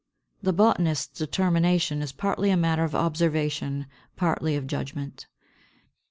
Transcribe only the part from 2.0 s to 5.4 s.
is partly a matter of observation, partly of judgment.